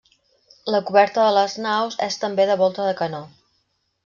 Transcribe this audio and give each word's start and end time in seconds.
La 0.75 0.79
coberta 0.87 1.25
de 1.27 1.35
les 1.35 1.57
naus 1.67 1.99
és 2.07 2.19
també 2.25 2.49
de 2.53 2.57
volta 2.63 2.89
de 2.89 2.97
canó. 3.05 3.23